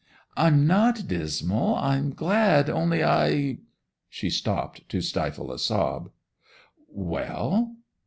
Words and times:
'I'm 0.35 0.65
not 0.65 1.07
dismal, 1.07 1.75
I'm 1.75 2.09
glad; 2.15 2.71
only 2.71 3.03
I—' 3.03 3.59
She 4.09 4.31
stopped 4.31 4.89
to 4.89 4.99
stifle 4.99 5.51
a 5.51 5.59
sob. 5.59 6.09
'Well? 6.87 7.75